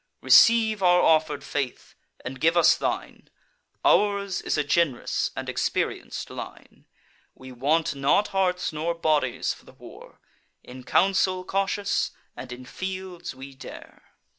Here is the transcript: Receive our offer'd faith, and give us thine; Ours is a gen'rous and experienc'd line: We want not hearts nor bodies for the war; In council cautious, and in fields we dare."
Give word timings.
Receive 0.23 0.81
our 0.81 0.99
offer'd 0.99 1.43
faith, 1.43 1.93
and 2.25 2.39
give 2.41 2.57
us 2.57 2.75
thine; 2.75 3.29
Ours 3.85 4.41
is 4.41 4.57
a 4.57 4.63
gen'rous 4.63 5.29
and 5.35 5.47
experienc'd 5.47 6.27
line: 6.31 6.87
We 7.35 7.51
want 7.51 7.93
not 7.93 8.29
hearts 8.29 8.73
nor 8.73 8.95
bodies 8.95 9.53
for 9.53 9.65
the 9.65 9.73
war; 9.73 10.19
In 10.63 10.83
council 10.85 11.43
cautious, 11.45 12.09
and 12.35 12.51
in 12.51 12.65
fields 12.65 13.35
we 13.35 13.53
dare." 13.53 14.15